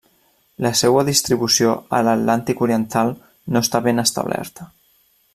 La 0.65 0.69
seua 0.79 1.01
distribució 1.09 1.75
a 1.99 2.01
l'Atlàntic 2.07 2.63
oriental 2.69 3.13
no 3.57 3.61
està 3.67 3.83
ben 3.89 4.05
establerta. 4.09 4.67